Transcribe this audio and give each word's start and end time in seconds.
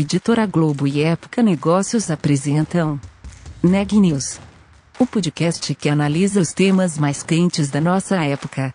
Editora 0.00 0.46
Globo 0.46 0.86
e 0.86 1.02
Época 1.02 1.42
Negócios 1.42 2.08
apresentam 2.08 3.00
Neg 3.60 3.98
News, 3.98 4.38
o 4.96 5.04
podcast 5.04 5.74
que 5.74 5.88
analisa 5.88 6.40
os 6.40 6.52
temas 6.52 6.96
mais 6.96 7.24
quentes 7.24 7.68
da 7.68 7.80
nossa 7.80 8.14
época. 8.24 8.72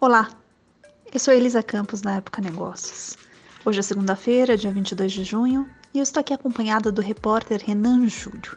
Olá, 0.00 0.30
eu 1.12 1.20
sou 1.20 1.34
Elisa 1.34 1.62
Campos 1.62 2.00
da 2.00 2.12
Época 2.12 2.40
Negócios. 2.40 3.18
Hoje 3.62 3.80
é 3.80 3.82
segunda-feira, 3.82 4.56
dia 4.56 4.72
22 4.72 5.12
de 5.12 5.22
junho, 5.22 5.68
e 5.92 5.98
eu 5.98 6.02
estou 6.02 6.22
aqui 6.22 6.32
acompanhada 6.32 6.90
do 6.90 7.02
repórter 7.02 7.62
Renan 7.62 8.08
Júlio. 8.08 8.56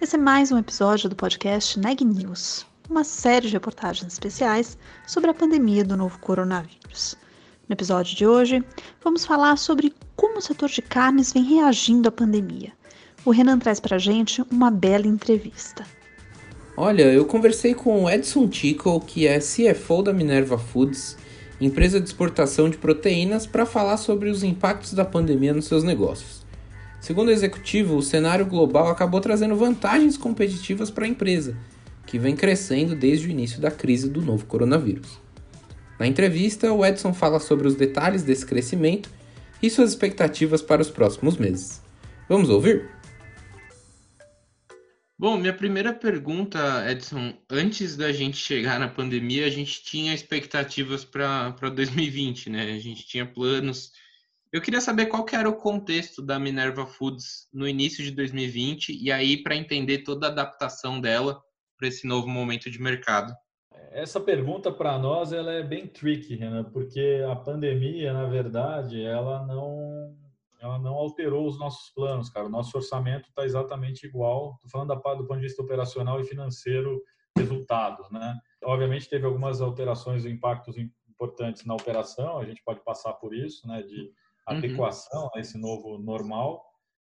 Esse 0.00 0.16
é 0.16 0.18
mais 0.18 0.50
um 0.50 0.56
episódio 0.56 1.10
do 1.10 1.14
podcast 1.14 1.78
Neg 1.78 2.02
News, 2.02 2.64
uma 2.88 3.04
série 3.04 3.48
de 3.48 3.52
reportagens 3.52 4.10
especiais 4.10 4.78
sobre 5.06 5.28
a 5.28 5.34
pandemia 5.34 5.84
do 5.84 5.94
novo 5.94 6.18
coronavírus. 6.20 7.18
No 7.68 7.74
episódio 7.74 8.16
de 8.16 8.26
hoje, 8.26 8.64
vamos 9.04 9.26
falar 9.26 9.58
sobre 9.58 9.92
como 10.16 10.38
o 10.38 10.40
setor 10.40 10.70
de 10.70 10.80
carnes 10.80 11.34
vem 11.34 11.44
reagindo 11.44 12.08
à 12.08 12.10
pandemia. 12.10 12.72
O 13.26 13.30
Renan 13.30 13.58
traz 13.58 13.78
para 13.78 13.98
gente 13.98 14.42
uma 14.50 14.70
bela 14.70 15.06
entrevista. 15.06 15.84
Olha, 16.78 17.02
eu 17.02 17.26
conversei 17.26 17.74
com 17.74 18.04
o 18.04 18.10
Edson 18.10 18.48
Tickle, 18.48 19.00
que 19.00 19.26
é 19.26 19.38
CFO 19.38 20.02
da 20.02 20.14
Minerva 20.14 20.56
Foods, 20.56 21.14
empresa 21.60 22.00
de 22.00 22.06
exportação 22.06 22.70
de 22.70 22.78
proteínas, 22.78 23.46
para 23.46 23.66
falar 23.66 23.98
sobre 23.98 24.30
os 24.30 24.42
impactos 24.42 24.94
da 24.94 25.04
pandemia 25.04 25.52
nos 25.52 25.66
seus 25.66 25.84
negócios. 25.84 26.39
Segundo 27.00 27.28
o 27.28 27.32
executivo, 27.32 27.96
o 27.96 28.02
cenário 28.02 28.44
global 28.44 28.88
acabou 28.88 29.20
trazendo 29.20 29.56
vantagens 29.56 30.16
competitivas 30.16 30.90
para 30.90 31.06
a 31.06 31.08
empresa, 31.08 31.56
que 32.06 32.18
vem 32.18 32.36
crescendo 32.36 32.94
desde 32.94 33.26
o 33.26 33.30
início 33.30 33.60
da 33.60 33.70
crise 33.70 34.08
do 34.08 34.20
novo 34.20 34.44
coronavírus. 34.44 35.18
Na 35.98 36.06
entrevista, 36.06 36.72
o 36.72 36.84
Edson 36.84 37.14
fala 37.14 37.40
sobre 37.40 37.66
os 37.66 37.74
detalhes 37.74 38.22
desse 38.22 38.44
crescimento 38.44 39.10
e 39.62 39.70
suas 39.70 39.90
expectativas 39.90 40.62
para 40.62 40.82
os 40.82 40.90
próximos 40.90 41.36
meses. 41.36 41.82
Vamos 42.28 42.50
ouvir? 42.50 42.88
Bom, 45.18 45.36
minha 45.36 45.52
primeira 45.52 45.92
pergunta, 45.92 46.90
Edson, 46.90 47.34
antes 47.50 47.94
da 47.96 48.10
gente 48.10 48.38
chegar 48.38 48.80
na 48.80 48.88
pandemia, 48.88 49.44
a 49.44 49.50
gente 49.50 49.82
tinha 49.82 50.14
expectativas 50.14 51.04
para 51.04 51.50
2020, 51.74 52.48
né? 52.48 52.72
A 52.74 52.78
gente 52.78 53.06
tinha 53.06 53.26
planos 53.26 53.92
eu 54.52 54.60
queria 54.60 54.80
saber 54.80 55.06
qual 55.06 55.24
que 55.24 55.36
era 55.36 55.48
o 55.48 55.56
contexto 55.56 56.20
da 56.20 56.38
Minerva 56.38 56.86
Foods 56.86 57.48
no 57.52 57.68
início 57.68 58.02
de 58.02 58.10
2020 58.10 58.98
e 59.00 59.12
aí 59.12 59.42
para 59.42 59.56
entender 59.56 59.98
toda 59.98 60.26
a 60.26 60.30
adaptação 60.30 61.00
dela 61.00 61.40
para 61.78 61.88
esse 61.88 62.06
novo 62.06 62.28
momento 62.28 62.70
de 62.70 62.80
mercado. 62.80 63.32
Essa 63.92 64.20
pergunta 64.20 64.70
para 64.70 64.98
nós 64.98 65.32
ela 65.32 65.52
é 65.52 65.62
bem 65.62 65.86
tricky, 65.86 66.34
Renan, 66.34 66.64
porque 66.64 67.24
a 67.30 67.34
pandemia, 67.34 68.12
na 68.12 68.26
verdade, 68.26 69.02
ela 69.02 69.44
não 69.46 70.16
ela 70.60 70.78
não 70.78 70.94
alterou 70.94 71.46
os 71.46 71.58
nossos 71.58 71.88
planos, 71.90 72.28
cara. 72.28 72.46
O 72.46 72.50
nosso 72.50 72.76
orçamento 72.76 73.30
está 73.30 73.46
exatamente 73.46 74.06
igual. 74.06 74.56
Estou 74.56 74.70
falando 74.70 74.88
da 74.88 75.14
do 75.14 75.26
ponto 75.26 75.40
de 75.40 75.46
vista 75.46 75.62
operacional 75.62 76.20
e 76.20 76.24
financeiro, 76.24 77.02
resultados, 77.36 78.10
né? 78.10 78.38
Obviamente 78.64 79.08
teve 79.08 79.24
algumas 79.24 79.62
alterações 79.62 80.26
impactos 80.26 80.76
importantes 80.76 81.64
na 81.64 81.74
operação. 81.74 82.38
A 82.38 82.44
gente 82.44 82.62
pode 82.62 82.84
passar 82.84 83.14
por 83.14 83.34
isso, 83.34 83.66
né? 83.66 83.82
De. 83.82 84.12
Adequação 84.46 85.24
uhum. 85.24 85.30
a 85.34 85.40
esse 85.40 85.58
novo 85.58 85.98
normal, 85.98 86.64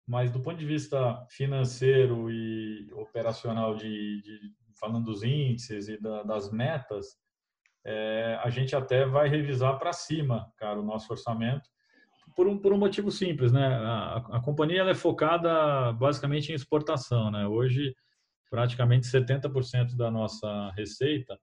mas 0.08 0.31
do 0.31 0.39
ponto 0.39 0.58
de 0.58 0.66
vista 0.66 1.25
financeiro 1.30 2.31
e 2.31 2.91
operacional, 2.94 3.76
de, 3.76 4.21
de 4.21 4.39
falando 4.80 5.05
dos 5.05 5.23
índices 5.23 5.87
e 5.87 6.02
da, 6.02 6.23
das 6.23 6.52
metas, 6.52 7.15
é, 7.86 8.39
a 8.43 8.49
gente 8.49 8.76
até 8.76 9.05
vai 9.05 9.30
revisar 9.30 9.77
para 9.77 9.93
cima, 9.93 10.52
cara, 10.58 10.80
o 10.80 10.86
nosso 10.86 11.11
orçamento, 11.11 11.70
por 12.36 12.48
um, 12.48 12.58
por 12.58 12.73
um 12.73 12.77
motivo 12.77 13.11
simples, 13.11 13.52
né? 13.52 13.67
A, 13.67 14.17
a 14.37 14.42
companhia 14.42 14.83
é 14.83 14.95
focada 14.95 15.92
basicamente 15.93 16.52
em 16.52 16.55
exportação, 16.55 17.30
né? 17.32 17.48
Hoje, 17.48 17.93
praticamente 18.49 19.08
70% 19.08 19.95
da 19.95 20.09
nossa 20.09 20.71
receita 20.71 21.37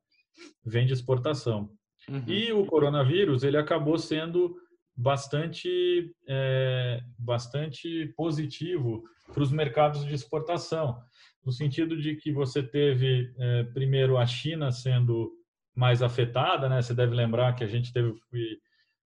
vem 0.65 0.87
de 0.87 0.93
exportação. 0.93 1.71
Uhum. 2.09 2.25
E 2.27 2.53
o 2.53 2.65
coronavírus, 2.67 3.43
ele 3.43 3.57
acabou 3.57 3.99
sendo 3.99 4.57
bastante, 4.97 6.11
é, 6.27 7.01
bastante 7.19 8.07
positivo 8.17 9.03
para 9.33 9.43
os 9.43 9.53
mercados 9.53 10.05
de 10.05 10.15
exportação, 10.15 10.99
no 11.45 11.53
sentido 11.53 11.97
de 12.01 12.17
que 12.17 12.33
você 12.33 12.63
teve, 12.63 13.33
é, 13.39 13.65
primeiro, 13.65 14.17
a 14.17 14.27
China 14.27 14.73
sendo 14.73 15.33
mais 15.75 16.03
afetada, 16.03 16.69
né? 16.69 16.81
Você 16.81 16.95
deve 16.95 17.15
lembrar 17.15 17.55
que 17.55 17.63
a 17.63 17.67
gente 17.67 17.93
teve 17.93 18.15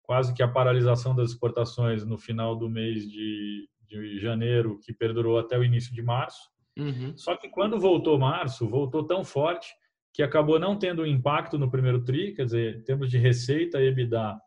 quase 0.03 0.34
que 0.34 0.44
a 0.44 0.48
paralisação 0.48 1.16
das 1.16 1.31
exportações 1.31 2.04
no 2.06 2.18
final 2.18 2.56
do 2.56 2.69
mês 2.69 3.09
de, 3.09 3.69
de 3.88 4.19
janeiro, 4.19 4.80
que 4.84 4.94
perdurou 4.94 5.40
até 5.40 5.58
o 5.58 5.64
início 5.64 5.94
de 5.94 6.02
março. 6.02 6.50
Uhum. 6.78 7.16
Só 7.18 7.36
que 7.36 7.50
quando 7.50 7.80
voltou 7.80 8.19
março, 8.19 8.68
voltou 8.68 9.06
tão 9.06 9.24
forte 9.24 9.68
que 10.14 10.22
acabou 10.22 10.59
não 10.59 10.78
tendo 10.78 11.06
impacto 11.06 11.58
no 11.58 11.69
primeiro 11.69 12.04
tri, 12.04 12.34
quer 12.34 12.46
dizer, 12.46 12.78
em 12.78 12.84
termos 12.84 13.09
de 13.09 13.18
receita, 13.18 13.81
EBITDA, 13.81 14.38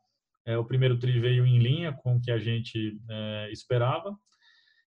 é, 0.50 0.58
o 0.58 0.64
primeiro 0.64 0.98
TRI 0.98 1.20
veio 1.20 1.46
em 1.46 1.58
linha 1.58 1.92
com 1.92 2.16
o 2.16 2.20
que 2.20 2.30
a 2.30 2.38
gente 2.38 2.98
é, 3.08 3.48
esperava. 3.52 4.16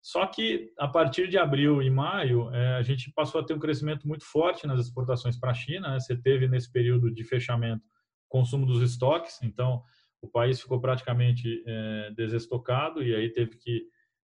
Só 0.01 0.25
que 0.25 0.71
a 0.79 0.87
partir 0.87 1.27
de 1.27 1.37
abril 1.37 1.81
e 1.81 1.89
maio, 1.89 2.49
é, 2.53 2.75
a 2.75 2.81
gente 2.81 3.11
passou 3.13 3.39
a 3.39 3.43
ter 3.43 3.53
um 3.53 3.59
crescimento 3.59 4.07
muito 4.07 4.25
forte 4.25 4.65
nas 4.65 4.79
exportações 4.79 5.37
para 5.37 5.51
a 5.51 5.53
China. 5.53 5.91
Né? 5.91 5.99
Você 5.99 6.19
teve 6.19 6.47
nesse 6.47 6.71
período 6.71 7.13
de 7.13 7.23
fechamento 7.23 7.83
consumo 8.27 8.65
dos 8.65 8.81
estoques, 8.81 9.39
então 9.43 9.83
o 10.21 10.27
país 10.27 10.59
ficou 10.59 10.79
praticamente 10.79 11.63
é, 11.67 12.11
desestocado 12.15 13.03
e 13.03 13.13
aí 13.13 13.29
teve 13.29 13.57
que 13.57 13.83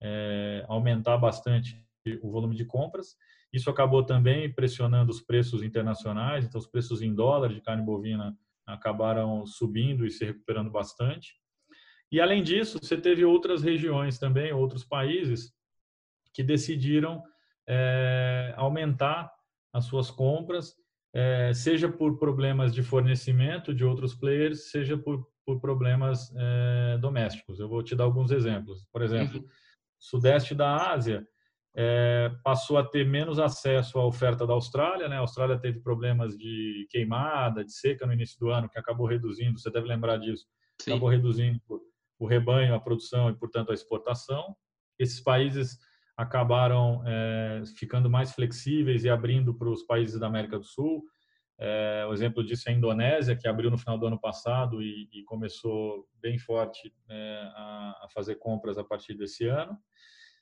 é, 0.02 0.64
aumentar 0.70 1.18
bastante 1.18 1.84
o 2.22 2.32
volume 2.32 2.56
de 2.56 2.64
compras. 2.64 3.16
Isso 3.52 3.70
acabou 3.70 4.06
também 4.06 4.54
pressionando 4.54 5.12
os 5.12 5.22
preços 5.22 5.64
internacionais, 5.64 6.46
então 6.46 6.60
os 6.60 6.68
preços 6.68 7.02
em 7.02 7.14
dólar 7.14 7.54
de 7.54 7.62
carne 7.62 7.84
bovina 7.84 8.38
acabaram 8.68 9.46
subindo 9.46 10.06
e 10.06 10.12
se 10.12 10.26
recuperando 10.26 10.70
bastante. 10.70 11.34
E 12.12 12.22
além 12.22 12.44
disso, 12.44 12.80
você 12.82 12.98
teve 12.98 13.26
outras 13.26 13.64
regiões 13.64 14.20
também, 14.20 14.52
outros 14.54 14.84
países 14.84 15.54
que 16.34 16.44
decidiram 16.44 17.24
é, 17.68 18.54
aumentar 18.56 19.32
as 19.74 19.86
suas 19.86 20.12
compras, 20.12 20.76
é, 21.14 21.54
seja 21.54 21.90
por 21.90 22.18
problemas 22.18 22.74
de 22.74 22.84
fornecimento 22.84 23.74
de 23.74 23.84
outros 23.84 24.14
players, 24.14 24.70
seja 24.70 24.98
por, 24.98 25.28
por 25.46 25.60
problemas 25.60 26.34
é, 26.36 26.98
domésticos. 27.00 27.60
Eu 27.60 27.68
vou 27.68 27.82
te 27.82 27.96
dar 27.96 28.04
alguns 28.04 28.32
exemplos. 28.32 28.86
Por 28.92 29.02
exemplo, 29.02 29.40
uhum. 29.40 29.48
sudeste 29.98 30.54
da 30.54 30.92
Ásia 30.92 31.28
é, 31.76 32.32
passou 32.44 32.78
a 32.78 32.84
ter 32.84 33.06
menos 33.06 33.40
acesso 33.40 34.00
à 34.00 34.06
oferta 34.06 34.48
da 34.48 34.54
Austrália. 34.54 35.08
Né? 35.08 35.18
A 35.18 35.20
Austrália 35.20 35.60
teve 35.60 35.80
problemas 35.80 36.38
de 36.38 36.88
queimada, 36.90 37.64
de 37.64 37.72
seca 37.72 38.06
no 38.06 38.14
início 38.14 38.40
do 38.40 38.50
ano, 38.50 38.70
que 38.70 38.80
acabou 38.80 39.08
reduzindo, 39.08 39.60
você 39.60 39.70
deve 39.70 39.88
lembrar 39.88 40.18
disso, 40.18 40.46
Sim. 40.82 40.92
acabou 40.92 41.10
reduzindo 41.10 41.60
o 42.20 42.26
rebanho, 42.26 42.74
a 42.74 42.80
produção 42.80 43.30
e, 43.30 43.36
portanto, 43.36 43.72
a 43.72 43.74
exportação. 43.74 44.56
Esses 44.98 45.20
países 45.20 45.78
acabaram 46.18 47.04
é, 47.06 47.62
ficando 47.78 48.10
mais 48.10 48.32
flexíveis 48.32 49.04
e 49.04 49.10
abrindo 49.10 49.54
para 49.54 49.70
os 49.70 49.84
países 49.84 50.20
da 50.20 50.26
América 50.26 50.58
do 50.58 50.66
Sul. 50.66 51.04
É, 51.60 52.06
o 52.08 52.14
exemplo 52.14 52.44
disso 52.44 52.70
é 52.70 52.72
a 52.72 52.76
Indonésia, 52.76 53.36
que 53.36 53.48
abriu 53.48 53.70
no 53.70 53.78
final 53.78 53.98
do 53.98 54.08
ano 54.08 54.20
passado 54.20 54.82
e, 54.82 55.08
e 55.12 55.24
começou 55.24 56.08
bem 56.20 56.38
forte 56.38 56.94
é, 57.10 57.52
a, 57.56 58.02
a, 58.04 58.08
fazer 58.14 58.36
compras 58.36 58.78
a 58.78 58.84
partir 58.84 59.16
desse 59.16 59.48
ano. 59.48 59.78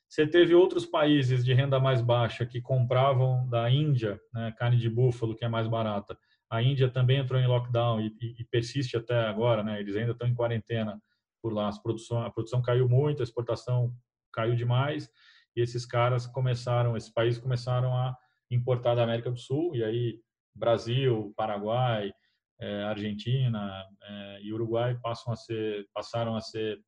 Você 0.08 0.26
teve 0.26 0.54
outros 0.54 0.86
países 0.86 1.44
de 1.44 1.52
renda 1.52 1.80
mais 1.80 2.00
baixa 2.00 2.46
que 2.46 2.60
compravam 2.60 3.48
da 3.48 3.68
Índia, 3.70 4.20
né, 4.32 4.52
carne 4.56 4.76
de 4.76 4.88
búfalo, 4.88 5.34
que 5.34 5.44
é 5.44 5.48
mais 5.48 5.66
barata. 5.66 6.16
A 6.48 6.62
Índia 6.62 6.88
também 6.88 7.18
entrou 7.18 7.40
em 7.40 7.46
lockdown 7.46 8.00
e, 8.00 8.16
e, 8.20 8.36
e 8.38 8.44
persiste 8.44 8.96
até 8.96 9.26
agora, 9.26 9.64
né? 9.64 9.80
Eles 9.80 9.96
ainda 9.96 10.12
estão 10.12 10.28
em 10.28 10.34
quarentena 10.34 11.00
por 11.42 11.52
lá. 11.52 11.68
As 11.68 11.78
produção, 11.82 12.22
a 12.22 12.30
produção 12.30 12.62
caiu 12.62 12.88
muito, 12.88 13.20
a 13.20 13.24
exportação 13.24 13.92
caiu 14.32 14.54
demais 14.54 15.10
e 15.56 15.60
esses 15.60 15.84
caras 15.84 16.26
começaram, 16.26 16.96
esses 16.96 17.10
países 17.10 17.40
começaram 17.40 17.96
a 17.96 18.16
importar 18.50 18.94
da 18.94 19.02
América 19.02 19.30
do 19.30 19.38
Sul 19.38 19.74
e 19.74 19.82
aí 19.82 20.20
Brasil, 20.54 21.32
Paraguai, 21.36 22.12
é, 22.60 22.84
Argentina 22.84 23.84
é, 24.02 24.40
e 24.42 24.52
Uruguai 24.52 24.98
passam 25.02 25.32
a 25.32 25.36
ser, 25.36 25.86
passaram 25.92 26.36
a 26.36 26.40
ser 26.40 26.80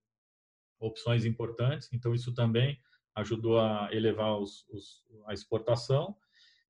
opções 0.81 1.25
importantes. 1.25 1.89
Então 1.93 2.15
isso 2.15 2.33
também 2.33 2.79
ajudou 3.19 3.59
a 3.61 3.89
elevar 3.93 4.39
os, 4.39 4.67
os, 4.71 5.05
a 5.27 5.33
exportação. 5.33 6.17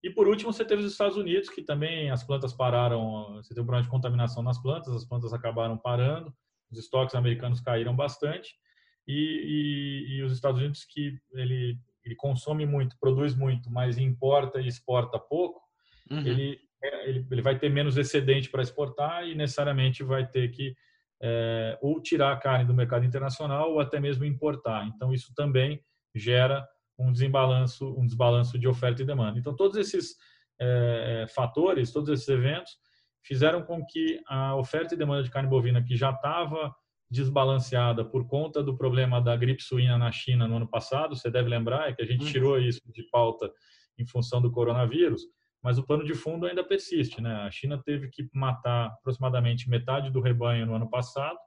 E 0.03 0.11
por 0.11 0.29
último, 0.29 0.53
você 0.53 0.65
teve 0.65 0.83
os 0.83 0.93
Estados 0.93 1.17
Unidos, 1.17 1.49
que 1.49 1.62
também 1.62 2.11
as 2.11 2.23
plantas 2.23 2.53
pararam, 2.53 3.35
você 3.37 3.49
teve 3.49 3.62
um 3.62 3.65
problema 3.65 3.83
de 3.83 3.91
contaminação 3.91 4.43
nas 4.43 4.61
plantas, 4.61 4.95
as 4.95 5.05
plantas 5.05 5.33
acabaram 5.33 5.77
parando, 5.77 6.33
os 6.71 6.79
estoques 6.79 7.15
americanos 7.15 7.61
caíram 7.61 7.97
bastante, 7.97 8.55
e, 9.06 9.15
e, 10.12 10.17
e 10.17 10.23
os 10.23 10.33
Estados 10.33 10.61
Unidos, 10.61 10.85
que 10.85 11.19
ele, 11.33 11.79
ele 12.05 12.15
consome 12.15 12.65
muito, 12.65 12.97
produz 13.00 13.35
muito, 13.35 13.71
mas 13.71 13.99
importa 13.99 14.61
e 14.61 14.69
exporta 14.69 15.19
pouco, 15.19 15.61
uhum. 16.11 16.21
ele 16.21 16.61
é, 16.83 17.09
ele, 17.09 17.27
ele 17.31 17.43
vai 17.43 17.59
ter 17.59 17.69
menos 17.69 17.97
excedente 17.97 18.49
para 18.49 18.62
exportar 18.62 19.27
e 19.27 19.35
necessariamente 19.35 20.03
vai 20.03 20.27
ter 20.27 20.50
que 20.50 20.77
é, 21.21 21.77
ou 21.83 22.00
tirar 22.00 22.33
a 22.33 22.37
carne 22.37 22.65
do 22.65 22.75
mercado 22.75 23.05
internacional 23.05 23.73
ou 23.73 23.81
até 23.81 23.99
mesmo 23.99 24.25
importar. 24.25 24.87
Então, 24.87 25.12
isso 25.12 25.33
também 25.35 25.83
gera 26.14 26.66
um 26.99 27.12
desbalanço, 27.12 27.94
um 27.99 28.05
desbalanço 28.05 28.58
de 28.58 28.66
oferta 28.66 29.02
e 29.02 29.06
demanda. 29.06 29.38
Então, 29.38 29.55
todos 29.55 29.76
esses 29.76 30.16
é, 30.60 31.26
fatores, 31.28 31.93
todos 31.93 32.08
esses 32.08 32.28
eventos 32.28 32.76
fizeram 33.22 33.62
com 33.62 33.84
que 33.84 34.20
a 34.26 34.56
oferta 34.56 34.94
e 34.94 34.99
demanda 34.99 35.22
de 35.22 35.31
carne 35.31 35.49
bovina, 35.49 35.82
que 35.82 35.96
já 35.96 36.10
estava 36.10 36.75
desbalanceada 37.10 38.05
por 38.05 38.26
conta 38.26 38.62
do 38.62 38.76
problema 38.76 39.20
da 39.20 39.34
gripe 39.37 39.62
suína 39.62 39.96
na 39.96 40.12
China 40.12 40.46
no 40.46 40.56
ano 40.56 40.69
passado, 40.69 41.16
você 41.16 41.31
deve 41.31 41.49
lembrar, 41.49 41.88
é 41.88 41.94
que 41.94 42.02
a 42.02 42.06
gente 42.06 42.25
uhum. 42.25 42.31
tirou 42.31 42.58
isso 42.58 42.81
de 42.93 43.02
pauta 43.11 43.50
em 43.99 44.06
função 44.06 44.43
do 44.43 44.50
coronavírus, 44.50 45.22
mas 45.62 45.78
o 45.78 45.84
pano 45.84 46.04
de 46.04 46.14
fundo 46.14 46.46
ainda 46.46 46.62
persiste. 46.62 47.20
Né? 47.20 47.34
A 47.34 47.50
China 47.50 47.81
teve 47.82 48.08
que 48.08 48.28
matar 48.32 48.87
aproximadamente 48.87 49.69
metade 49.69 50.11
do 50.11 50.20
rebanho 50.20 50.66
no 50.66 50.75
ano 50.75 50.88
passado 50.88 51.38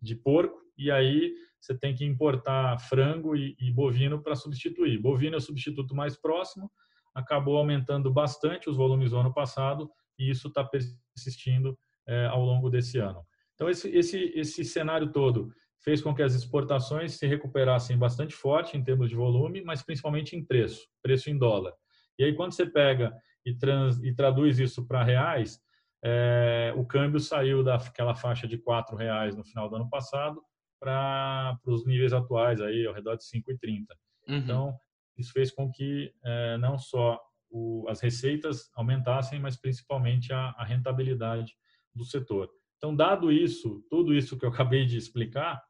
de 0.00 0.14
porco, 0.14 0.58
e 0.78 0.90
aí 0.90 1.34
você 1.60 1.76
tem 1.76 1.94
que 1.94 2.04
importar 2.04 2.78
frango 2.78 3.36
e, 3.36 3.56
e 3.58 3.70
bovino 3.72 4.22
para 4.22 4.34
substituir. 4.34 4.98
Bovino 4.98 5.34
é 5.34 5.38
o 5.38 5.40
substituto 5.40 5.94
mais 5.94 6.16
próximo, 6.16 6.70
acabou 7.14 7.56
aumentando 7.56 8.12
bastante 8.12 8.68
os 8.68 8.76
volumes 8.76 9.10
do 9.10 9.18
ano 9.18 9.32
passado, 9.32 9.90
e 10.18 10.30
isso 10.30 10.48
está 10.48 10.64
persistindo 10.64 11.78
é, 12.06 12.26
ao 12.26 12.44
longo 12.44 12.70
desse 12.70 12.98
ano. 12.98 13.24
Então, 13.54 13.70
esse, 13.70 13.88
esse, 13.88 14.32
esse 14.34 14.64
cenário 14.64 15.10
todo 15.10 15.50
fez 15.82 16.02
com 16.02 16.14
que 16.14 16.22
as 16.22 16.34
exportações 16.34 17.14
se 17.14 17.26
recuperassem 17.26 17.96
bastante 17.96 18.34
forte 18.34 18.76
em 18.76 18.82
termos 18.82 19.08
de 19.08 19.16
volume, 19.16 19.62
mas 19.62 19.82
principalmente 19.82 20.36
em 20.36 20.44
preço, 20.44 20.86
preço 21.02 21.30
em 21.30 21.38
dólar. 21.38 21.72
E 22.18 22.24
aí, 22.24 22.34
quando 22.34 22.52
você 22.52 22.66
pega 22.66 23.14
e, 23.44 23.54
trans, 23.54 24.02
e 24.02 24.14
traduz 24.14 24.58
isso 24.58 24.86
para 24.86 25.04
reais, 25.04 25.60
é, 26.04 26.72
o 26.76 26.84
câmbio 26.84 27.18
saiu 27.18 27.62
daquela 27.62 28.14
faixa 28.14 28.46
de 28.46 28.56
R$ 28.56 28.96
reais 28.96 29.36
no 29.36 29.44
final 29.44 29.68
do 29.68 29.76
ano 29.76 29.88
passado 29.88 30.42
para 30.78 31.58
os 31.64 31.86
níveis 31.86 32.12
atuais, 32.12 32.60
aí, 32.60 32.86
ao 32.86 32.94
redor 32.94 33.16
de 33.16 33.24
5,30. 33.24 33.86
Uhum. 34.28 34.36
Então, 34.36 34.78
isso 35.16 35.32
fez 35.32 35.50
com 35.50 35.70
que 35.70 36.12
é, 36.24 36.58
não 36.58 36.78
só 36.78 37.20
o, 37.50 37.86
as 37.88 38.00
receitas 38.00 38.70
aumentassem, 38.74 39.40
mas 39.40 39.56
principalmente 39.56 40.32
a, 40.32 40.54
a 40.58 40.64
rentabilidade 40.64 41.54
do 41.94 42.04
setor. 42.04 42.50
Então, 42.76 42.94
dado 42.94 43.32
isso, 43.32 43.82
tudo 43.88 44.14
isso 44.14 44.38
que 44.38 44.44
eu 44.44 44.50
acabei 44.50 44.84
de 44.84 44.96
explicar, 44.96 45.62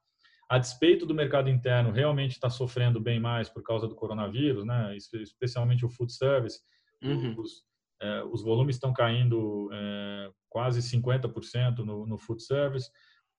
a 0.49 0.59
despeito 0.59 1.05
do 1.05 1.15
mercado 1.15 1.51
interno 1.51 1.91
realmente 1.91 2.33
está 2.33 2.49
sofrendo 2.49 3.01
bem 3.01 3.19
mais 3.19 3.49
por 3.49 3.63
causa 3.63 3.89
do 3.89 3.97
coronavírus, 3.97 4.65
né? 4.65 4.97
especialmente 4.97 5.85
o 5.85 5.89
food 5.89 6.13
service, 6.13 6.61
uhum. 7.03 7.35
os, 7.39 7.65
é, 8.01 8.23
os, 8.25 8.43
volumes 8.43 8.77
estão 8.77 8.93
caindo 8.93 9.69
é, 9.73 10.31
quase 10.49 10.81
50% 10.81 11.79
no, 11.79 12.07
no 12.07 12.17
food 12.17 12.43
service, 12.43 12.89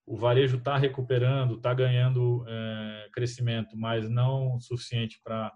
o 0.08 0.16
varejo 0.16 0.58
está 0.58 0.78
recuperando, 0.78 1.56
está 1.56 1.74
ganhando 1.74 2.46
é, 2.48 3.10
crescimento, 3.12 3.76
mas 3.78 4.10
não 4.10 4.58
suficiente 4.58 5.20
para 5.22 5.54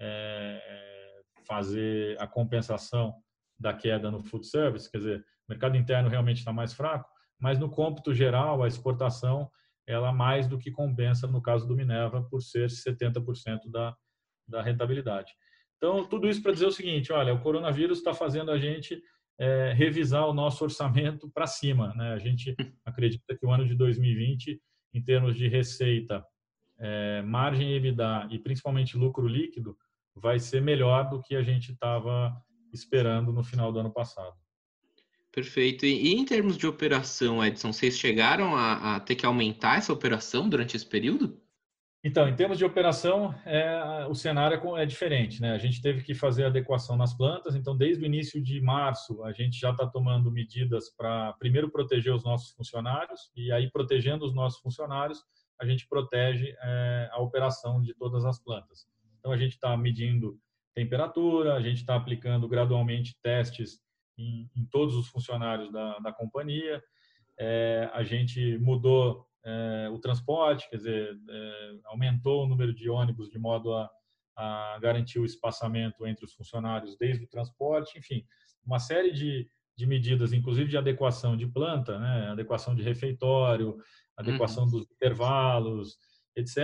é, 0.00 1.20
fazer 1.46 2.18
a 2.18 2.26
compensação 2.26 3.14
da 3.58 3.74
queda 3.74 4.10
no 4.10 4.22
food 4.22 4.46
service, 4.46 4.90
quer 4.90 4.98
dizer, 4.98 5.20
o 5.20 5.52
mercado 5.52 5.76
interno 5.76 6.08
realmente 6.08 6.38
está 6.38 6.50
mais 6.50 6.72
fraco, 6.72 7.06
mas 7.38 7.58
no 7.58 7.68
cômputo 7.68 8.14
geral, 8.14 8.62
a 8.62 8.68
exportação 8.68 9.50
ela 9.86 10.12
mais 10.12 10.46
do 10.46 10.58
que 10.58 10.70
compensa 10.70 11.26
no 11.26 11.42
caso 11.42 11.66
do 11.66 11.76
Minerva 11.76 12.22
por 12.22 12.40
ser 12.40 12.70
70% 12.70 13.70
da, 13.70 13.94
da 14.48 14.62
rentabilidade. 14.62 15.32
Então, 15.76 16.06
tudo 16.06 16.28
isso 16.28 16.42
para 16.42 16.52
dizer 16.52 16.66
o 16.66 16.72
seguinte, 16.72 17.12
olha, 17.12 17.34
o 17.34 17.40
coronavírus 17.40 17.98
está 17.98 18.14
fazendo 18.14 18.50
a 18.50 18.58
gente 18.58 19.02
é, 19.40 19.72
revisar 19.72 20.28
o 20.28 20.34
nosso 20.34 20.62
orçamento 20.62 21.30
para 21.30 21.46
cima. 21.46 21.94
Né? 21.94 22.12
A 22.12 22.18
gente 22.18 22.54
acredita 22.84 23.34
que 23.34 23.46
o 23.46 23.50
ano 23.50 23.66
de 23.66 23.74
2020, 23.74 24.60
em 24.92 25.02
termos 25.02 25.34
de 25.34 25.48
receita, 25.48 26.22
é, 26.78 27.22
margem 27.22 27.72
EBITDA 27.72 28.28
e 28.30 28.38
principalmente 28.38 28.98
lucro 28.98 29.26
líquido, 29.26 29.74
vai 30.14 30.38
ser 30.38 30.60
melhor 30.60 31.08
do 31.08 31.22
que 31.22 31.34
a 31.34 31.42
gente 31.42 31.72
estava 31.72 32.36
esperando 32.70 33.32
no 33.32 33.42
final 33.42 33.72
do 33.72 33.78
ano 33.80 33.90
passado. 33.90 34.36
Perfeito. 35.32 35.86
E, 35.86 36.12
em 36.12 36.24
termos 36.24 36.58
de 36.58 36.66
operação, 36.66 37.42
Edson, 37.44 37.72
vocês 37.72 37.96
chegaram 37.96 38.54
a, 38.54 38.96
a, 38.96 39.00
ter 39.00 39.14
que 39.14 39.24
aumentar 39.24 39.78
essa 39.78 39.92
operação 39.92 40.48
durante 40.48 40.76
esse 40.76 40.86
período? 40.86 41.39
Então, 42.02 42.26
em 42.26 42.34
termos 42.34 42.56
de 42.56 42.64
operação, 42.64 43.34
é, 43.44 44.06
o 44.08 44.14
cenário 44.14 44.76
é, 44.76 44.82
é 44.82 44.86
diferente. 44.86 45.40
Né? 45.40 45.52
A 45.52 45.58
gente 45.58 45.82
teve 45.82 46.02
que 46.02 46.14
fazer 46.14 46.46
adequação 46.46 46.96
nas 46.96 47.12
plantas. 47.12 47.54
Então, 47.54 47.76
desde 47.76 48.02
o 48.02 48.06
início 48.06 48.42
de 48.42 48.58
março, 48.60 49.22
a 49.22 49.32
gente 49.32 49.60
já 49.60 49.70
está 49.70 49.86
tomando 49.86 50.32
medidas 50.32 50.88
para, 50.96 51.34
primeiro, 51.34 51.70
proteger 51.70 52.14
os 52.14 52.24
nossos 52.24 52.52
funcionários. 52.52 53.30
E 53.36 53.52
aí, 53.52 53.70
protegendo 53.70 54.24
os 54.24 54.34
nossos 54.34 54.60
funcionários, 54.60 55.22
a 55.60 55.66
gente 55.66 55.86
protege 55.86 56.56
é, 56.62 57.10
a 57.12 57.20
operação 57.20 57.82
de 57.82 57.92
todas 57.92 58.24
as 58.24 58.42
plantas. 58.42 58.86
Então, 59.18 59.30
a 59.30 59.36
gente 59.36 59.52
está 59.52 59.76
medindo 59.76 60.40
temperatura, 60.74 61.54
a 61.54 61.60
gente 61.60 61.78
está 61.78 61.96
aplicando 61.96 62.48
gradualmente 62.48 63.14
testes 63.22 63.78
em, 64.16 64.50
em 64.56 64.64
todos 64.64 64.96
os 64.96 65.08
funcionários 65.08 65.70
da, 65.70 65.98
da 65.98 66.12
companhia. 66.12 66.82
É, 67.38 67.90
a 67.92 68.02
gente 68.02 68.56
mudou 68.56 69.26
é, 69.44 69.88
o 69.90 69.98
transporte, 69.98 70.68
quer 70.68 70.76
dizer, 70.76 71.18
é, 71.28 71.72
aumentou 71.86 72.44
o 72.44 72.48
número 72.48 72.74
de 72.74 72.90
ônibus 72.90 73.30
de 73.30 73.38
modo 73.38 73.72
a, 73.72 73.90
a, 74.36 74.78
garantir 74.80 75.18
o 75.18 75.24
espaçamento 75.24 76.06
entre 76.06 76.24
os 76.24 76.34
funcionários 76.34 76.96
desde 76.98 77.24
o 77.24 77.28
transporte, 77.28 77.98
enfim, 77.98 78.24
uma 78.64 78.78
série 78.78 79.12
de, 79.12 79.48
de 79.76 79.86
medidas, 79.86 80.32
inclusive 80.32 80.68
de 80.68 80.76
adequação 80.76 81.36
de 81.36 81.46
planta, 81.46 81.98
né, 81.98 82.28
adequação 82.28 82.74
de 82.74 82.82
refeitório, 82.82 83.76
adequação 84.16 84.64
uhum. 84.64 84.70
dos 84.70 84.90
intervalos, 84.90 85.96
etc. 86.36 86.58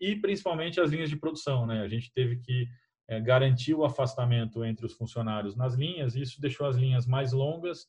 E 0.00 0.16
principalmente 0.16 0.80
as 0.80 0.90
linhas 0.90 1.10
de 1.10 1.16
produção, 1.16 1.66
né? 1.66 1.82
A 1.82 1.88
gente 1.88 2.12
teve 2.12 2.36
que 2.36 2.68
é, 3.08 3.20
garantiu 3.20 3.78
o 3.78 3.84
afastamento 3.84 4.64
entre 4.64 4.86
os 4.86 4.94
funcionários 4.94 5.56
nas 5.56 5.74
linhas, 5.74 6.14
e 6.14 6.22
isso 6.22 6.40
deixou 6.40 6.66
as 6.66 6.76
linhas 6.76 7.06
mais 7.06 7.32
longas 7.32 7.86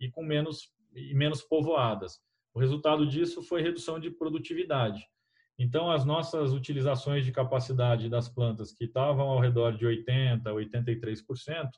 e 0.00 0.10
com 0.10 0.24
menos 0.24 0.72
e 0.94 1.14
menos 1.14 1.42
povoadas. 1.42 2.18
O 2.54 2.60
resultado 2.60 3.06
disso 3.06 3.42
foi 3.42 3.62
redução 3.62 3.98
de 3.98 4.10
produtividade. 4.10 5.06
Então, 5.58 5.90
as 5.90 6.04
nossas 6.04 6.52
utilizações 6.52 7.24
de 7.24 7.32
capacidade 7.32 8.08
das 8.08 8.28
plantas, 8.28 8.72
que 8.72 8.84
estavam 8.84 9.28
ao 9.28 9.38
redor 9.38 9.76
de 9.76 9.86
80%, 9.86 10.42
83%, 10.42 11.70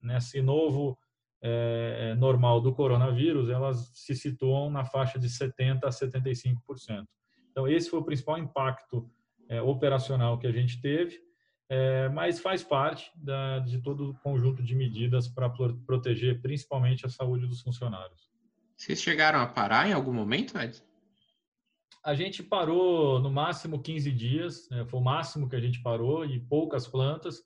nesse 0.00 0.40
novo 0.40 0.98
é, 1.42 2.14
normal 2.14 2.60
do 2.60 2.72
coronavírus, 2.72 3.48
elas 3.50 3.90
se 3.94 4.14
situam 4.14 4.70
na 4.70 4.84
faixa 4.84 5.18
de 5.18 5.28
70% 5.28 5.84
a 5.84 5.88
75%. 5.88 7.04
Então, 7.50 7.68
esse 7.68 7.90
foi 7.90 7.98
o 7.98 8.04
principal 8.04 8.38
impacto 8.38 9.10
é, 9.48 9.60
operacional 9.60 10.38
que 10.38 10.46
a 10.46 10.52
gente 10.52 10.80
teve 10.80 11.26
é, 11.68 12.08
mas 12.10 12.38
faz 12.38 12.62
parte 12.62 13.10
da, 13.16 13.58
de 13.58 13.80
todo 13.80 14.10
o 14.10 14.14
conjunto 14.20 14.62
de 14.62 14.74
medidas 14.74 15.26
para 15.26 15.50
proteger 15.84 16.40
principalmente 16.40 17.04
a 17.04 17.08
saúde 17.08 17.46
dos 17.46 17.60
funcionários. 17.60 18.25
Vocês 18.76 19.00
chegaram 19.00 19.40
a 19.40 19.46
parar 19.46 19.88
em 19.88 19.92
algum 19.92 20.12
momento, 20.12 20.58
Ed? 20.58 20.82
A 22.04 22.14
gente 22.14 22.42
parou 22.42 23.18
no 23.18 23.30
máximo 23.30 23.82
15 23.82 24.12
dias, 24.12 24.68
né, 24.70 24.84
foi 24.84 25.00
o 25.00 25.02
máximo 25.02 25.48
que 25.48 25.56
a 25.56 25.60
gente 25.60 25.82
parou, 25.82 26.24
e 26.24 26.38
poucas 26.38 26.86
plantas, 26.86 27.42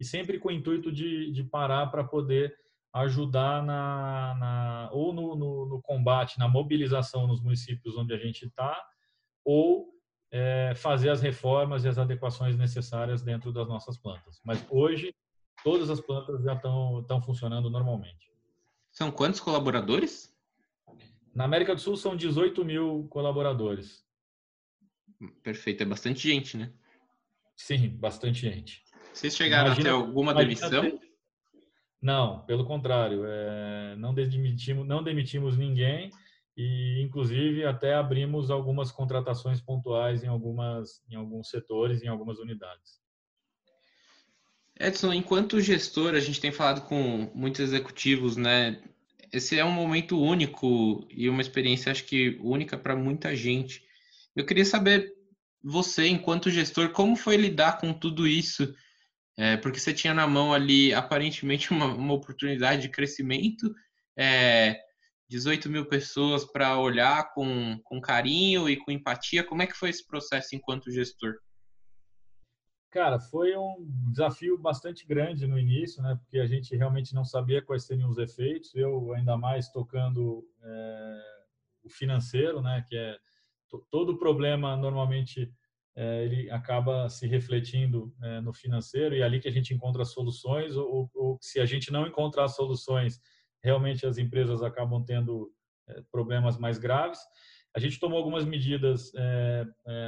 e 0.00 0.04
sempre 0.04 0.38
com 0.38 0.48
o 0.48 0.52
intuito 0.52 0.90
de, 0.90 1.30
de 1.30 1.44
parar 1.44 1.88
para 1.88 2.02
poder 2.02 2.56
ajudar 2.92 3.62
na, 3.62 4.34
na 4.34 4.90
ou 4.92 5.12
no, 5.12 5.36
no, 5.36 5.66
no, 5.66 5.82
combate, 5.82 6.38
na 6.38 6.48
mobilização 6.48 7.26
nos 7.26 7.40
municípios 7.40 7.96
onde 7.96 8.12
a 8.12 8.18
gente 8.18 8.46
está, 8.46 8.82
ou 9.44 9.90
é, 10.32 10.72
fazer 10.74 11.10
as 11.10 11.20
reformas 11.20 11.84
e 11.84 11.88
as 11.88 11.98
adequações 11.98 12.56
necessárias 12.56 13.22
dentro 13.22 13.52
das 13.52 13.68
nossas 13.68 13.96
plantas. 13.96 14.40
Mas 14.44 14.64
hoje, 14.70 15.14
todas 15.62 15.88
as 15.88 16.00
plantas 16.00 16.42
já 16.42 16.54
estão, 16.54 17.00
estão 17.00 17.22
funcionando 17.22 17.70
normalmente. 17.70 18.32
São 18.90 19.10
quantos 19.10 19.38
colaboradores? 19.38 20.34
Na 21.34 21.44
América 21.44 21.74
do 21.74 21.80
Sul 21.80 21.96
são 21.96 22.16
18 22.16 22.64
mil 22.64 23.06
colaboradores. 23.08 24.04
Perfeito, 25.42 25.82
é 25.82 25.86
bastante 25.86 26.28
gente, 26.28 26.56
né? 26.56 26.72
Sim, 27.56 27.88
bastante 27.88 28.40
gente. 28.40 28.82
Vocês 29.12 29.36
chegaram 29.36 29.66
imagina, 29.66 29.90
a 29.90 29.92
ter 29.92 29.98
alguma 29.98 30.34
demissão? 30.34 30.82
Ter... 30.82 30.98
Não, 32.00 32.44
pelo 32.46 32.64
contrário, 32.64 33.22
é... 33.26 33.96
não, 33.96 34.14
demitimos, 34.14 34.86
não 34.86 35.02
demitimos 35.02 35.56
ninguém 35.56 36.10
e 36.56 37.02
inclusive 37.02 37.64
até 37.64 37.94
abrimos 37.94 38.50
algumas 38.50 38.90
contratações 38.90 39.60
pontuais 39.60 40.24
em 40.24 40.28
algumas 40.28 41.02
em 41.08 41.14
alguns 41.14 41.48
setores, 41.48 42.02
em 42.02 42.08
algumas 42.08 42.38
unidades. 42.38 43.00
Edson, 44.78 45.12
enquanto 45.12 45.60
gestor, 45.60 46.14
a 46.14 46.20
gente 46.20 46.40
tem 46.40 46.50
falado 46.50 46.86
com 46.88 47.30
muitos 47.34 47.60
executivos, 47.60 48.36
né? 48.36 48.82
Esse 49.32 49.58
é 49.58 49.64
um 49.64 49.70
momento 49.70 50.20
único 50.20 51.06
e 51.10 51.28
uma 51.28 51.40
experiência, 51.40 51.92
acho 51.92 52.04
que 52.04 52.38
única 52.42 52.76
para 52.76 52.96
muita 52.96 53.34
gente. 53.36 53.82
Eu 54.34 54.44
queria 54.44 54.64
saber, 54.64 55.12
você, 55.62 56.08
enquanto 56.08 56.50
gestor, 56.50 56.90
como 56.90 57.14
foi 57.16 57.36
lidar 57.36 57.78
com 57.78 57.92
tudo 57.92 58.26
isso? 58.26 58.74
É, 59.36 59.56
porque 59.56 59.78
você 59.78 59.94
tinha 59.94 60.12
na 60.12 60.26
mão 60.26 60.52
ali, 60.52 60.92
aparentemente, 60.92 61.70
uma, 61.70 61.86
uma 61.86 62.14
oportunidade 62.14 62.82
de 62.82 62.88
crescimento, 62.88 63.72
é, 64.16 64.78
18 65.28 65.70
mil 65.70 65.86
pessoas 65.86 66.44
para 66.44 66.78
olhar 66.78 67.32
com, 67.32 67.78
com 67.84 68.00
carinho 68.00 68.68
e 68.68 68.76
com 68.76 68.90
empatia. 68.90 69.44
Como 69.44 69.62
é 69.62 69.66
que 69.66 69.76
foi 69.76 69.90
esse 69.90 70.04
processo 70.06 70.54
enquanto 70.54 70.90
gestor? 70.90 71.34
Cara, 72.90 73.20
foi 73.20 73.56
um 73.56 73.86
desafio 74.10 74.58
bastante 74.58 75.06
grande 75.06 75.46
no 75.46 75.56
início, 75.56 76.02
né? 76.02 76.18
Porque 76.20 76.40
a 76.40 76.46
gente 76.46 76.74
realmente 76.76 77.14
não 77.14 77.24
sabia 77.24 77.62
quais 77.62 77.84
seriam 77.84 78.10
os 78.10 78.18
efeitos. 78.18 78.74
Eu 78.74 79.12
ainda 79.14 79.36
mais 79.36 79.68
tocando 79.68 80.44
é, 80.60 81.22
o 81.84 81.88
financeiro, 81.88 82.60
né? 82.60 82.84
Que 82.88 82.96
é 82.96 83.16
todo 83.88 84.18
problema 84.18 84.76
normalmente 84.76 85.52
é, 85.96 86.24
ele 86.24 86.50
acaba 86.50 87.08
se 87.08 87.28
refletindo 87.28 88.12
é, 88.22 88.40
no 88.40 88.52
financeiro 88.52 89.14
e 89.14 89.20
é 89.20 89.22
ali 89.22 89.38
que 89.38 89.46
a 89.46 89.52
gente 89.52 89.72
encontra 89.72 90.04
soluções 90.04 90.76
ou, 90.76 91.08
ou, 91.14 91.38
se 91.40 91.60
a 91.60 91.66
gente 91.66 91.92
não 91.92 92.08
encontrar 92.08 92.48
soluções, 92.48 93.20
realmente 93.62 94.04
as 94.04 94.18
empresas 94.18 94.62
acabam 94.62 95.04
tendo 95.04 95.52
problemas 96.10 96.58
mais 96.58 96.78
graves. 96.78 97.20
A 97.74 97.78
gente 97.78 98.00
tomou 98.00 98.18
algumas 98.18 98.44
medidas, 98.44 99.12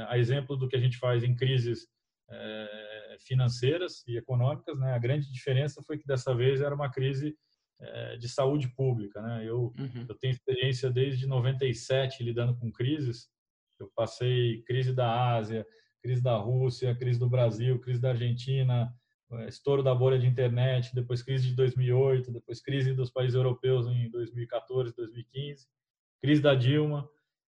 a 0.07 0.17
exemplo 0.17 0.55
do 0.55 0.67
que 0.67 0.75
a 0.75 0.79
gente 0.79 0.97
faz 0.97 1.23
em 1.23 1.35
crises 1.35 1.87
financeiras 3.19 4.03
e 4.07 4.17
econômicas, 4.17 4.79
né? 4.79 4.93
A 4.93 4.99
grande 4.99 5.31
diferença 5.31 5.81
foi 5.83 5.97
que 5.97 6.07
dessa 6.07 6.33
vez 6.33 6.61
era 6.61 6.73
uma 6.73 6.89
crise 6.89 7.35
é, 7.79 8.17
de 8.17 8.29
saúde 8.29 8.67
pública, 8.69 9.21
né? 9.21 9.43
Eu, 9.45 9.73
uhum. 9.77 10.05
eu 10.07 10.15
tenho 10.15 10.31
experiência 10.31 10.89
desde 10.89 11.27
97 11.27 12.23
lidando 12.23 12.55
com 12.57 12.71
crises. 12.71 13.27
Eu 13.79 13.91
passei 13.95 14.61
crise 14.63 14.93
da 14.93 15.35
Ásia, 15.35 15.65
crise 16.01 16.21
da 16.21 16.37
Rússia, 16.37 16.95
crise 16.95 17.19
do 17.19 17.29
Brasil, 17.29 17.79
crise 17.79 17.99
da 17.99 18.09
Argentina, 18.09 18.93
é, 19.31 19.47
estouro 19.47 19.81
da 19.83 19.93
bolha 19.93 20.19
de 20.19 20.27
internet, 20.27 20.93
depois 20.93 21.23
crise 21.23 21.47
de 21.47 21.55
2008, 21.55 22.31
depois 22.31 22.61
crise 22.61 22.93
dos 22.93 23.11
países 23.11 23.35
europeus 23.35 23.87
em 23.87 24.09
2014, 24.11 24.95
2015, 24.95 25.67
crise 26.21 26.41
da 26.41 26.55
Dilma 26.55 27.09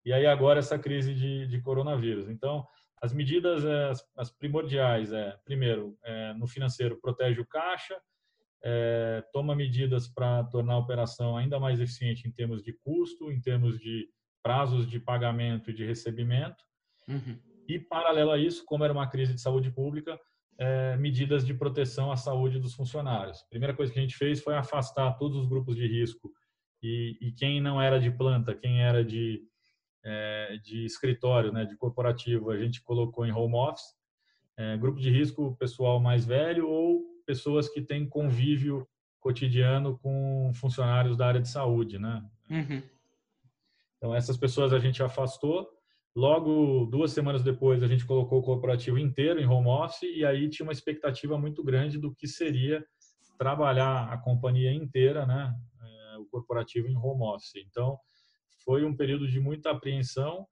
e 0.05 0.13
aí 0.13 0.27
agora 0.27 0.59
essa 0.59 0.79
crise 0.79 1.15
de, 1.15 1.47
de 1.47 1.61
coronavírus. 1.61 2.29
Então 2.29 2.67
as 3.03 3.13
medidas 3.13 3.65
é, 3.65 3.89
as, 3.89 4.05
as, 4.17 4.31
primordiais 4.31 5.13
é, 5.13 5.37
primeiro, 5.45 5.97
é, 6.05 6.35
no 6.35 6.47
financeiro, 6.47 7.01
protege 7.01 7.41
o 7.41 7.47
caixa, 7.47 7.97
é, 8.63 9.25
toma 9.33 9.55
medidas 9.55 10.09
para 10.09 10.45
tornar 10.45 10.75
a 10.75 10.79
operação 10.79 11.37
ainda 11.37 11.61
mais 11.61 11.81
eficiente 11.81 12.27
em 12.27 12.33
termos 12.33 12.63
de 12.63 12.73
custo, 12.73 13.31
em 13.31 13.41
termos 13.41 13.79
de 13.79 14.09
prazos 14.43 14.87
de 14.89 14.99
pagamento 14.99 15.71
e 15.71 15.75
de 15.75 15.85
recebimento. 15.85 16.65
Uhum. 17.07 17.39
E, 17.69 17.79
paralelo 17.79 18.31
a 18.31 18.39
isso, 18.39 18.65
como 18.65 18.85
era 18.85 18.93
uma 18.93 19.07
crise 19.07 19.35
de 19.35 19.41
saúde 19.41 19.71
pública, 19.71 20.19
é, 20.59 20.97
medidas 20.97 21.45
de 21.47 21.55
proteção 21.55 22.11
à 22.11 22.17
saúde 22.17 22.59
dos 22.59 22.75
funcionários. 22.75 23.43
A 23.43 23.49
primeira 23.49 23.75
coisa 23.75 23.93
que 23.93 23.99
a 23.99 24.03
gente 24.03 24.17
fez 24.17 24.43
foi 24.43 24.57
afastar 24.57 25.13
todos 25.19 25.37
os 25.37 25.47
grupos 25.47 25.77
de 25.77 25.87
risco 25.87 26.33
e, 26.83 27.17
e 27.21 27.33
quem 27.33 27.61
não 27.61 27.81
era 27.81 28.01
de 28.01 28.11
planta, 28.11 28.55
quem 28.55 28.83
era 28.83 29.05
de 29.05 29.43
de 30.63 30.85
escritório, 30.85 31.53
né, 31.53 31.65
de 31.65 31.77
corporativo, 31.77 32.51
a 32.51 32.59
gente 32.59 32.83
colocou 32.83 33.27
em 33.27 33.33
home 33.33 33.55
office. 33.55 33.97
É, 34.57 34.77
grupo 34.77 34.99
de 34.99 35.11
risco, 35.11 35.57
pessoal 35.57 36.01
mais 36.01 36.25
velho 36.25 36.69
ou 36.69 37.05
pessoas 37.25 37.69
que 37.69 37.81
têm 37.81 38.09
convívio 38.09 38.89
cotidiano 39.21 39.99
com 39.99 40.51
funcionários 40.55 41.17
da 41.17 41.27
área 41.27 41.41
de 41.41 41.49
saúde, 41.49 41.99
né? 41.99 42.25
Uhum. 42.51 42.83
Então 43.97 44.15
essas 44.15 44.37
pessoas 44.37 44.73
a 44.73 44.79
gente 44.79 45.03
afastou. 45.03 45.69
Logo 46.17 46.87
duas 46.87 47.13
semanas 47.13 47.43
depois 47.43 47.83
a 47.83 47.87
gente 47.87 48.05
colocou 48.05 48.41
o 48.41 48.43
corporativo 48.43 48.99
inteiro 48.99 49.39
em 49.39 49.47
home 49.47 49.69
office 49.69 50.03
e 50.03 50.25
aí 50.25 50.49
tinha 50.49 50.67
uma 50.67 50.73
expectativa 50.73 51.39
muito 51.39 51.63
grande 51.63 51.99
do 51.99 52.13
que 52.15 52.27
seria 52.27 52.85
trabalhar 53.39 54.13
a 54.13 54.19
companhia 54.19 54.73
inteira, 54.73 55.25
né? 55.27 55.55
É, 55.81 56.19
o 56.19 56.25
corporativo 56.27 56.89
em 56.89 56.97
home 56.97 57.23
office. 57.23 57.55
Então 57.57 57.99
foi 58.65 58.85
um 58.85 58.97
período 58.97 59.27
de 59.27 59.41
muita 59.41 59.71
apreensão. 59.71 60.47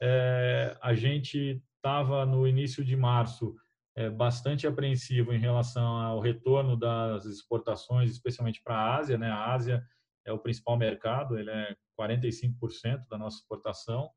É, 0.00 0.76
a 0.82 0.94
gente 0.94 1.62
estava 1.76 2.26
no 2.26 2.46
início 2.46 2.84
de 2.84 2.96
março 2.96 3.54
é, 3.96 4.08
bastante 4.08 4.66
apreensivo 4.66 5.32
em 5.32 5.38
relação 5.38 5.96
ao 5.96 6.20
retorno 6.20 6.76
das 6.76 7.24
exportações, 7.24 8.10
especialmente 8.10 8.62
para 8.62 8.76
a 8.76 8.96
Ásia. 8.96 9.18
Né? 9.18 9.30
A 9.30 9.52
Ásia 9.52 9.82
é 10.24 10.32
o 10.32 10.38
principal 10.38 10.76
mercado, 10.76 11.38
ele 11.38 11.50
é 11.50 11.76
45% 11.98 13.08
da 13.08 13.18
nossa 13.18 13.38
exportação. 13.38 14.10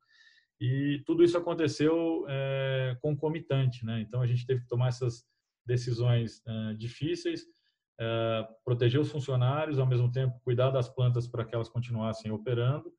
E 0.60 1.04
tudo 1.06 1.24
isso 1.24 1.38
aconteceu 1.38 2.26
é, 2.30 2.98
concomitante, 3.02 3.86
né? 3.86 4.00
Então 4.00 4.22
a 4.22 4.28
gente 4.28 4.46
teve 4.46 4.62
que 4.62 4.68
tomar 4.68 4.90
essas 4.90 5.26
decisões 5.66 6.42
é, 6.46 6.74
difíceis, 6.76 7.46
é, 8.00 8.48
proteger 8.64 9.02
os 9.02 9.12
funcionários, 9.12 9.80
ao 9.80 9.86
mesmo 9.86 10.12
tempo 10.12 10.40
cuidar 10.44 10.70
das 10.70 10.88
plantas 10.88 11.28
para 11.28 11.44
que 11.44 11.54
elas 11.54 11.68
continuassem 11.68 12.32
operando 12.32 12.94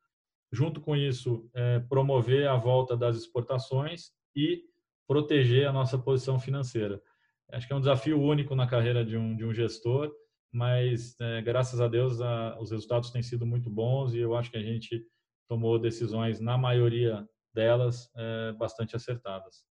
Junto 0.54 0.80
com 0.80 0.94
isso, 0.94 1.50
é, 1.52 1.80
promover 1.80 2.46
a 2.46 2.56
volta 2.56 2.96
das 2.96 3.16
exportações 3.16 4.12
e 4.36 4.62
proteger 5.06 5.66
a 5.66 5.72
nossa 5.72 5.98
posição 5.98 6.38
financeira. 6.38 7.02
Acho 7.50 7.66
que 7.66 7.72
é 7.72 7.76
um 7.76 7.80
desafio 7.80 8.20
único 8.20 8.54
na 8.54 8.66
carreira 8.66 9.04
de 9.04 9.16
um, 9.16 9.36
de 9.36 9.44
um 9.44 9.52
gestor, 9.52 10.12
mas 10.52 11.16
é, 11.20 11.42
graças 11.42 11.80
a 11.80 11.88
Deus 11.88 12.20
a, 12.20 12.56
os 12.60 12.70
resultados 12.70 13.10
têm 13.10 13.22
sido 13.22 13.44
muito 13.44 13.68
bons 13.68 14.14
e 14.14 14.18
eu 14.18 14.36
acho 14.36 14.50
que 14.50 14.56
a 14.56 14.62
gente 14.62 15.04
tomou 15.48 15.76
decisões, 15.78 16.38
na 16.40 16.56
maioria 16.56 17.28
delas, 17.52 18.08
é, 18.16 18.52
bastante 18.52 18.94
acertadas. 18.94 19.64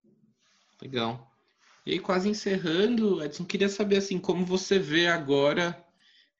Legal. 0.81 1.31
E 1.85 1.93
aí, 1.93 1.99
quase 1.99 2.29
encerrando, 2.29 3.23
Edson, 3.23 3.45
queria 3.45 3.69
saber 3.69 3.97
assim, 3.97 4.19
como 4.19 4.45
você 4.45 4.77
vê 4.77 5.07
agora 5.07 5.82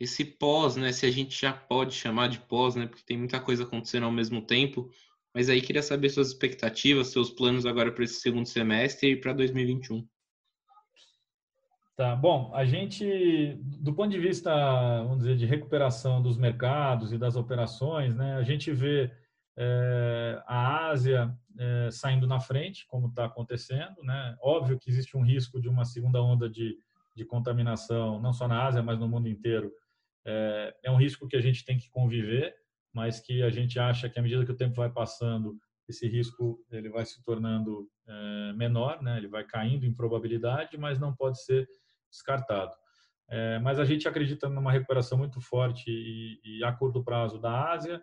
esse 0.03 0.23
pós, 0.25 0.75
né? 0.75 0.91
Se 0.91 1.05
a 1.05 1.11
gente 1.11 1.39
já 1.39 1.53
pode 1.53 1.93
chamar 1.93 2.27
de 2.27 2.39
pós, 2.39 2.75
né? 2.75 2.87
Porque 2.87 3.03
tem 3.05 3.17
muita 3.17 3.39
coisa 3.39 3.63
acontecendo 3.63 4.03
ao 4.03 4.11
mesmo 4.11 4.41
tempo. 4.41 4.89
Mas 5.33 5.49
aí 5.49 5.61
queria 5.61 5.81
saber 5.81 6.09
suas 6.09 6.27
expectativas, 6.27 7.07
seus 7.07 7.31
planos 7.31 7.65
agora 7.65 7.91
para 7.91 8.03
esse 8.03 8.19
segundo 8.19 8.45
semestre 8.45 9.11
e 9.11 9.15
para 9.15 9.33
2021. 9.33 10.07
Tá, 11.95 12.15
bom, 12.15 12.51
a 12.55 12.65
gente, 12.65 13.55
do 13.61 13.93
ponto 13.93 14.09
de 14.09 14.19
vista, 14.19 14.51
vamos 15.03 15.19
dizer, 15.19 15.37
de 15.37 15.45
recuperação 15.45 16.23
dos 16.23 16.37
mercados 16.37 17.13
e 17.13 17.19
das 17.19 17.35
operações, 17.35 18.15
né, 18.15 18.35
a 18.35 18.41
gente 18.41 18.71
vê 18.71 19.11
é, 19.55 20.41
a 20.47 20.87
Ásia 20.87 21.31
é, 21.55 21.89
saindo 21.91 22.25
na 22.25 22.39
frente, 22.39 22.87
como 22.87 23.09
está 23.09 23.25
acontecendo, 23.25 24.01
né, 24.01 24.35
óbvio 24.41 24.79
que 24.79 24.89
existe 24.89 25.15
um 25.15 25.21
risco 25.21 25.61
de 25.61 25.69
uma 25.69 25.85
segunda 25.85 26.19
onda 26.19 26.49
de, 26.49 26.75
de 27.15 27.25
contaminação, 27.25 28.19
não 28.19 28.33
só 28.33 28.47
na 28.47 28.65
Ásia, 28.65 28.81
mas 28.81 28.97
no 28.97 29.07
mundo 29.07 29.29
inteiro, 29.29 29.71
é, 30.25 30.75
é 30.83 30.91
um 30.91 30.97
risco 30.97 31.27
que 31.27 31.35
a 31.35 31.41
gente 31.41 31.65
tem 31.65 31.77
que 31.77 31.89
conviver, 31.89 32.53
mas 32.93 33.19
que 33.19 33.41
a 33.41 33.49
gente 33.49 33.79
acha 33.79 34.09
que 34.09 34.19
à 34.19 34.21
medida 34.21 34.45
que 34.45 34.51
o 34.51 34.57
tempo 34.57 34.75
vai 34.75 34.89
passando, 34.89 35.57
esse 35.87 36.07
risco 36.07 36.63
ele 36.71 36.89
vai 36.89 37.05
se 37.05 37.21
tornando 37.23 37.89
é, 38.07 38.53
menor, 38.53 39.01
né? 39.01 39.17
ele 39.17 39.27
vai 39.27 39.43
caindo 39.43 39.85
em 39.85 39.93
probabilidade, 39.93 40.77
mas 40.77 40.99
não 40.99 41.13
pode 41.13 41.43
ser 41.43 41.67
descartado. 42.09 42.73
É, 43.29 43.59
mas 43.59 43.79
a 43.79 43.85
gente 43.85 44.07
acredita 44.07 44.49
numa 44.49 44.71
recuperação 44.71 45.17
muito 45.17 45.41
forte 45.41 45.85
e, 45.87 46.39
e, 46.43 46.63
a 46.63 46.71
curto 46.71 47.03
prazo 47.03 47.39
da 47.39 47.71
Ásia 47.71 48.01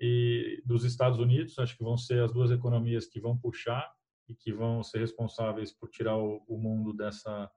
e 0.00 0.62
dos 0.66 0.84
Estados 0.84 1.18
Unidos, 1.18 1.58
acho 1.58 1.76
que 1.76 1.84
vão 1.84 1.96
ser 1.96 2.22
as 2.22 2.32
duas 2.32 2.50
economias 2.50 3.06
que 3.06 3.20
vão 3.20 3.36
puxar 3.38 3.88
e 4.28 4.34
que 4.34 4.52
vão 4.52 4.82
ser 4.82 4.98
responsáveis 4.98 5.72
por 5.72 5.88
tirar 5.90 6.16
o, 6.16 6.42
o 6.48 6.58
mundo 6.58 6.92
dessa 6.94 7.50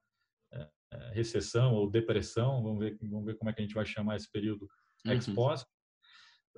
recessão 1.14 1.74
ou 1.74 1.90
depressão, 1.90 2.62
vamos 2.64 2.80
ver, 2.80 2.98
vamos 3.02 3.26
ver 3.26 3.36
como 3.36 3.50
é 3.50 3.54
que 3.54 3.62
a 3.62 3.64
gente 3.66 3.76
vai 3.76 3.86
chamar 3.86 4.16
esse 4.16 4.32
período 4.32 4.68
uhum. 5.06 5.14
exposto. 5.14 5.68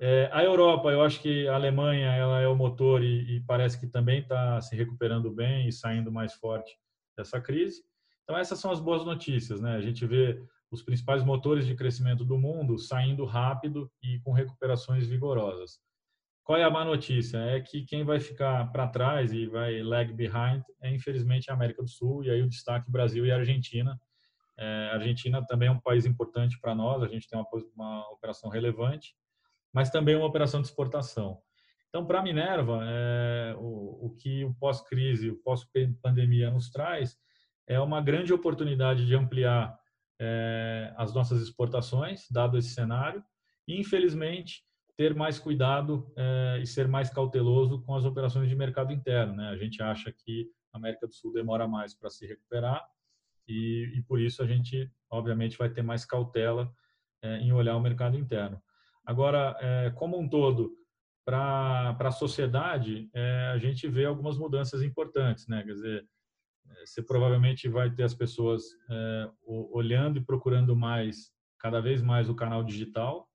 É, 0.00 0.30
a 0.32 0.44
Europa, 0.44 0.90
eu 0.90 1.02
acho 1.02 1.20
que 1.20 1.48
a 1.48 1.56
Alemanha 1.56 2.14
ela 2.14 2.40
é 2.40 2.46
o 2.46 2.54
motor 2.54 3.02
e, 3.02 3.36
e 3.36 3.40
parece 3.40 3.80
que 3.80 3.86
também 3.86 4.20
está 4.20 4.60
se 4.60 4.76
recuperando 4.76 5.30
bem 5.30 5.66
e 5.66 5.72
saindo 5.72 6.12
mais 6.12 6.34
forte 6.34 6.76
dessa 7.16 7.40
crise. 7.40 7.82
Então 8.22 8.38
essas 8.38 8.60
são 8.60 8.70
as 8.70 8.78
boas 8.78 9.04
notícias, 9.04 9.60
né? 9.60 9.74
A 9.74 9.80
gente 9.80 10.06
vê 10.06 10.40
os 10.70 10.82
principais 10.82 11.24
motores 11.24 11.66
de 11.66 11.74
crescimento 11.74 12.24
do 12.24 12.38
mundo 12.38 12.78
saindo 12.78 13.24
rápido 13.24 13.90
e 14.02 14.20
com 14.20 14.32
recuperações 14.32 15.06
vigorosas. 15.06 15.80
Qual 16.44 16.58
é 16.58 16.62
a 16.62 16.70
má 16.70 16.84
notícia? 16.84 17.38
É 17.38 17.60
que 17.60 17.84
quem 17.84 18.04
vai 18.04 18.20
ficar 18.20 18.70
para 18.70 18.86
trás 18.86 19.32
e 19.32 19.46
vai 19.46 19.82
lag 19.82 20.12
behind 20.12 20.62
é 20.80 20.94
infelizmente 20.94 21.50
a 21.50 21.54
América 21.54 21.82
do 21.82 21.88
Sul 21.88 22.24
e 22.24 22.30
aí 22.30 22.40
o 22.40 22.48
destaque 22.48 22.90
Brasil 22.90 23.26
e 23.26 23.32
Argentina, 23.32 24.00
é, 24.58 24.90
a 24.90 24.94
Argentina 24.94 25.44
também 25.46 25.68
é 25.68 25.72
um 25.72 25.80
país 25.80 26.04
importante 26.04 26.58
para 26.60 26.74
nós, 26.74 27.02
a 27.02 27.06
gente 27.06 27.28
tem 27.28 27.38
uma, 27.38 27.46
uma, 27.74 28.10
operação 28.10 28.50
relevante, 28.50 29.14
mas 29.72 29.90
também 29.90 30.16
uma 30.16 30.26
operação 30.26 30.60
de 30.60 30.66
exportação. 30.66 31.40
Então, 31.88 32.04
para 32.04 32.18
a 32.18 32.22
Minerva, 32.22 32.80
é, 32.82 33.54
o, 33.56 34.06
o, 34.06 34.16
que 34.16 34.44
o 34.44 34.52
pós-crise, 34.54 35.30
o 35.30 35.36
pós-pandemia 35.42 36.50
nos 36.50 36.70
traz 36.70 37.16
é 37.66 37.78
uma 37.78 38.00
grande 38.00 38.32
oportunidade 38.32 39.06
de 39.06 39.14
ampliar 39.14 39.78
é, 40.20 40.92
as 40.96 41.14
nossas 41.14 41.40
exportações, 41.40 42.26
dado 42.30 42.58
esse 42.58 42.70
cenário, 42.70 43.22
e, 43.66 43.78
infelizmente, 43.78 44.64
ter 44.96 45.14
mais 45.14 45.38
cuidado 45.38 46.12
é, 46.16 46.58
e 46.60 46.66
ser 46.66 46.88
mais 46.88 47.08
cauteloso 47.08 47.80
com 47.82 47.94
as 47.94 48.04
operações 48.04 48.48
de 48.48 48.56
mercado 48.56 48.92
interno. 48.92 49.36
Né? 49.36 49.48
A 49.48 49.56
gente 49.56 49.80
acha 49.80 50.12
que 50.12 50.50
a 50.72 50.78
América 50.78 51.06
do 51.06 51.14
Sul 51.14 51.32
demora 51.32 51.68
mais 51.68 51.94
para 51.94 52.10
se 52.10 52.26
recuperar, 52.26 52.84
e, 53.48 53.92
e 53.96 54.02
por 54.02 54.20
isso 54.20 54.42
a 54.42 54.46
gente, 54.46 54.90
obviamente, 55.10 55.56
vai 55.56 55.70
ter 55.70 55.82
mais 55.82 56.04
cautela 56.04 56.72
é, 57.22 57.38
em 57.38 57.52
olhar 57.52 57.76
o 57.76 57.80
mercado 57.80 58.16
interno. 58.16 58.60
Agora, 59.04 59.56
é, 59.60 59.90
como 59.90 60.18
um 60.18 60.28
todo, 60.28 60.72
para 61.24 61.96
a 61.98 62.10
sociedade, 62.10 63.10
é, 63.14 63.50
a 63.54 63.58
gente 63.58 63.86
vê 63.88 64.04
algumas 64.04 64.38
mudanças 64.38 64.82
importantes, 64.82 65.46
né? 65.46 65.62
Quer 65.62 65.72
dizer, 65.72 66.08
você 66.84 67.02
provavelmente 67.02 67.68
vai 67.68 67.90
ter 67.90 68.02
as 68.02 68.14
pessoas 68.14 68.62
olhando 69.46 70.18
e 70.18 70.24
procurando 70.24 70.76
mais, 70.76 71.30
cada 71.58 71.80
vez 71.80 72.02
mais, 72.02 72.28
o 72.28 72.34
canal 72.34 72.62
digital, 72.62 73.26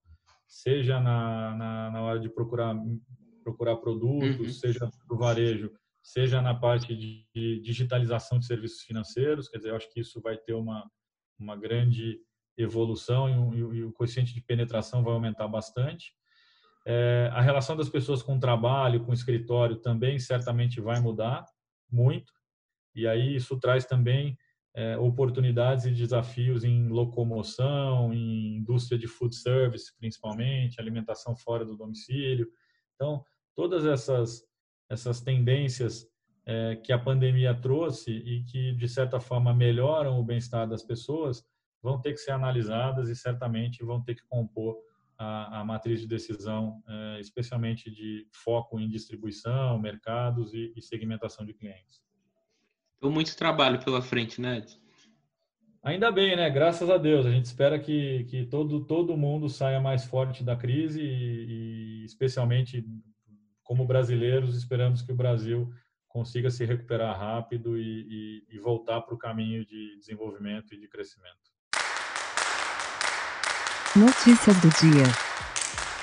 seja 0.48 1.00
na, 1.00 1.56
na, 1.56 1.92
na 1.92 2.02
hora 2.02 2.20
de 2.20 2.30
procurar 2.30 2.76
procurar 3.44 3.76
produtos, 3.78 4.40
uhum. 4.40 4.50
seja 4.50 4.90
no 5.10 5.18
varejo, 5.18 5.72
seja 6.04 6.42
na 6.42 6.54
parte 6.54 6.94
de 6.94 7.62
digitalização 7.62 8.38
de 8.38 8.46
serviços 8.46 8.82
financeiros. 8.82 9.48
Quer 9.48 9.58
dizer, 9.58 9.70
eu 9.70 9.76
acho 9.78 9.92
que 9.92 10.02
isso 10.02 10.22
vai 10.22 10.38
ter 10.38 10.54
uma, 10.54 10.86
uma 11.40 11.56
grande 11.56 12.20
evolução 12.58 13.54
e, 13.56 13.58
e, 13.58 13.84
o 13.84 13.94
coeficiente 13.94 14.34
de 14.34 14.42
penetração 14.42 15.02
vai 15.02 15.14
aumentar 15.14 15.48
bastante. 15.48 16.14
É, 16.86 17.30
a 17.32 17.42
relação 17.42 17.78
das 17.78 17.88
pessoas 17.88 18.22
com 18.22 18.36
o 18.36 18.40
trabalho, 18.40 19.04
com 19.06 19.12
o 19.12 19.14
escritório 19.14 19.78
também 19.78 20.20
certamente 20.20 20.82
vai 20.82 21.00
mudar 21.00 21.46
muito. 21.90 22.34
E 22.94 23.08
aí 23.08 23.36
isso 23.38 23.58
traz 23.58 23.86
também 23.86 24.38
é, 24.76 24.98
oportunidades 24.98 25.86
e 25.86 25.92
desafios 25.92 26.66
em 26.66 26.90
locomoção, 26.90 28.14
em 28.14 28.58
indústria 28.58 28.98
de 28.98 29.08
food 29.08 29.34
service, 29.36 29.96
principalmente, 29.98 30.82
alimentação 30.82 31.36
fora 31.36 31.64
do 31.64 31.78
domicílio. 31.78 32.50
Então, 32.96 33.24
todas 33.56 33.86
essas 33.86 34.44
essas 34.90 35.22
tendências 35.22 36.08
é, 36.46 36.76
que 36.76 36.92
a 36.92 37.00
pandemia 37.00 37.54
trouxe 37.54 38.12
e 38.12 38.44
que 38.44 38.74
de 38.74 38.88
certa 38.88 39.20
forma 39.20 39.54
melhoram 39.54 40.20
o 40.20 40.24
bem-estar 40.24 40.68
das 40.68 40.84
pessoas 40.84 41.44
vão 41.82 42.00
ter 42.00 42.14
que 42.14 42.20
ser 42.20 42.32
analisadas 42.32 43.10
e 43.10 43.16
certamente 43.16 43.84
vão 43.84 44.02
ter 44.02 44.16
que 44.16 44.26
compor 44.28 44.78
a, 45.18 45.60
a 45.60 45.66
matriz 45.66 46.00
de 46.00 46.08
decisão, 46.08 46.82
é, 46.88 47.20
especialmente 47.20 47.92
de 47.92 48.26
foco 48.32 48.80
em 48.80 48.90
distribuição, 48.90 49.80
mercados 49.80 50.54
e, 50.54 50.74
e 50.76 50.82
segmentação 50.82 51.46
de 51.46 51.54
clientes. 51.54 52.02
Então, 52.98 53.12
muito 53.12 53.36
trabalho 53.36 53.84
pela 53.84 54.02
frente, 54.02 54.40
né? 54.40 54.66
Ainda 55.84 56.10
bem, 56.10 56.38
né? 56.38 56.50
Graças 56.50 56.90
a 56.90 56.98
Deus. 56.98 57.26
A 57.26 57.32
gente 57.32 57.46
espera 57.46 57.78
que, 57.78 58.24
que 58.26 58.46
todo, 58.46 58.86
todo 58.86 59.18
mundo 59.18 59.50
saia 59.50 59.82
mais 59.82 60.06
forte 60.06 60.42
da 60.42 60.56
crise 60.56 61.02
e, 61.02 62.02
e 62.02 62.06
especialmente 62.06 62.86
como 63.64 63.86
brasileiros, 63.86 64.56
esperamos 64.56 65.02
que 65.02 65.12
o 65.12 65.16
Brasil 65.16 65.72
consiga 66.08 66.52
se 66.52 66.64
recuperar 66.64 67.18
rápido 67.18 67.78
e, 67.78 68.44
e, 68.52 68.56
e 68.56 68.60
voltar 68.60 69.02
para 69.02 69.16
o 69.16 69.18
caminho 69.18 69.66
de 69.66 69.98
desenvolvimento 69.98 70.74
e 70.74 70.80
de 70.80 70.88
crescimento. 70.88 71.52
Notícias 73.96 74.60
do 74.62 74.70
dia. 74.70 75.06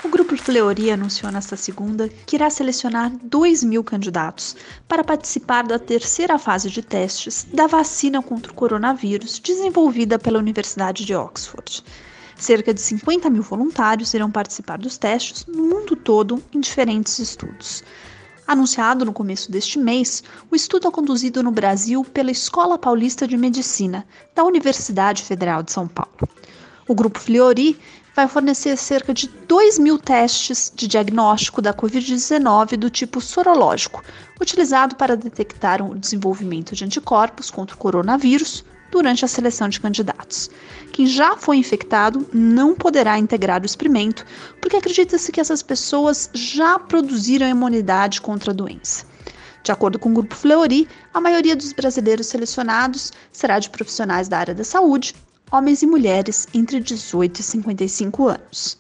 O 0.03 0.09
Grupo 0.09 0.37
Fleury 0.37 0.91
anunciou 0.91 1.31
nesta 1.31 1.57
segunda 1.57 2.09
que 2.09 2.37
irá 2.37 2.49
selecionar 2.49 3.13
2 3.23 3.63
mil 3.63 3.85
candidatos 3.85 4.57
para 4.89 5.05
participar 5.05 5.67
da 5.67 5.79
terceira 5.79 6.39
fase 6.39 6.71
de 6.71 6.83
testes 6.83 7.45
da 7.45 7.67
vacina 7.67 8.23
contra 8.23 8.51
o 8.51 8.55
coronavírus 8.55 9.39
desenvolvida 9.39 10.19
pela 10.19 10.39
Universidade 10.39 11.05
de 11.05 11.15
Oxford. 11.15 11.85
Cerca 12.41 12.73
de 12.73 12.81
50 12.81 13.29
mil 13.29 13.43
voluntários 13.43 14.15
irão 14.15 14.31
participar 14.31 14.79
dos 14.79 14.97
testes 14.97 15.45
no 15.45 15.63
mundo 15.63 15.95
todo 15.95 16.43
em 16.55 16.59
diferentes 16.59 17.19
estudos. 17.19 17.85
Anunciado 18.47 19.05
no 19.05 19.13
começo 19.13 19.53
deste 19.53 19.79
mês, 19.79 20.25
o 20.51 20.57
estudo 20.57 20.89
é 20.89 20.91
conduzido 20.91 21.43
no 21.43 21.51
Brasil 21.51 22.03
pela 22.03 22.31
Escola 22.31 22.79
Paulista 22.79 23.29
de 23.29 23.37
Medicina, 23.37 24.07
da 24.35 24.43
Universidade 24.43 25.23
Federal 25.23 25.63
de 25.63 25.71
São 25.71 25.87
Paulo. 25.87 26.27
O 26.89 26.95
grupo 26.95 27.19
Fleury 27.19 27.79
vai 28.17 28.27
fornecer 28.27 28.75
cerca 28.79 29.13
de 29.13 29.29
2 29.29 29.79
mil 29.79 29.99
testes 29.99 30.73
de 30.75 30.89
diagnóstico 30.89 31.61
da 31.61 31.75
Covid-19 31.75 32.79
do 32.79 32.89
tipo 32.89 33.21
sorológico, 33.21 34.03
utilizado 34.41 34.97
para 34.97 35.15
detectar 35.15 35.83
o 35.83 35.95
desenvolvimento 35.95 36.75
de 36.75 36.87
anticorpos 36.87 37.51
contra 37.51 37.77
o 37.77 37.79
coronavírus 37.79 38.65
durante 38.91 39.25
a 39.25 39.29
seleção 39.29 39.69
de 39.69 39.81
candidatos. 39.81 40.51
Quem 40.93 41.07
já 41.07 41.37
foi 41.37 41.57
infectado 41.57 42.27
não 42.33 42.75
poderá 42.75 43.19
integrar 43.19 43.63
o 43.63 43.67
experimento, 43.67 44.25
porque 44.61 44.77
acredita-se 44.77 45.31
que 45.31 45.41
essas 45.41 45.63
pessoas 45.63 46.31
já 46.35 46.79
produziram 46.79 47.49
imunidade 47.49 48.21
contra 48.21 48.51
a 48.51 48.55
doença. 48.55 49.07
De 49.63 49.71
acordo 49.71 49.99
com 49.99 50.11
o 50.11 50.15
Grupo 50.15 50.35
Fleury, 50.35 50.89
a 51.13 51.21
maioria 51.21 51.55
dos 51.55 51.73
brasileiros 51.73 52.27
selecionados 52.27 53.13
será 53.33 53.59
de 53.59 53.71
profissionais 53.71 54.29
da 54.29 54.39
área 54.39 54.55
da 54.55 54.65
saúde, 54.65 55.15
homens 55.51 55.83
e 55.83 55.87
mulheres 55.87 56.49
entre 56.55 56.81
18 56.81 57.41
e 57.41 57.43
55 57.43 58.29
anos 58.29 58.79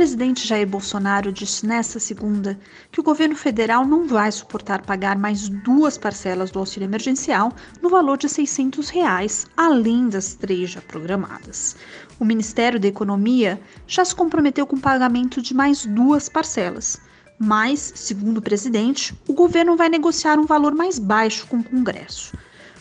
presidente 0.00 0.48
Jair 0.48 0.66
Bolsonaro 0.66 1.30
disse 1.30 1.66
nesta 1.66 2.00
segunda 2.00 2.58
que 2.90 3.00
o 3.00 3.02
governo 3.02 3.36
federal 3.36 3.86
não 3.86 4.08
vai 4.08 4.32
suportar 4.32 4.80
pagar 4.80 5.18
mais 5.18 5.50
duas 5.50 5.98
parcelas 5.98 6.50
do 6.50 6.58
auxílio 6.58 6.86
emergencial 6.86 7.52
no 7.82 7.90
valor 7.90 8.16
de 8.16 8.26
600 8.26 8.88
reais, 8.88 9.46
além 9.54 10.08
das 10.08 10.32
três 10.34 10.70
já 10.70 10.80
programadas. 10.80 11.76
O 12.18 12.24
Ministério 12.24 12.80
da 12.80 12.88
Economia 12.88 13.60
já 13.86 14.02
se 14.02 14.16
comprometeu 14.16 14.66
com 14.66 14.76
o 14.76 14.80
pagamento 14.80 15.42
de 15.42 15.52
mais 15.52 15.84
duas 15.84 16.30
parcelas, 16.30 16.98
mas, 17.38 17.92
segundo 17.94 18.38
o 18.38 18.42
presidente, 18.42 19.14
o 19.28 19.34
governo 19.34 19.76
vai 19.76 19.90
negociar 19.90 20.38
um 20.38 20.46
valor 20.46 20.74
mais 20.74 20.98
baixo 20.98 21.46
com 21.46 21.58
o 21.58 21.64
Congresso. 21.64 22.34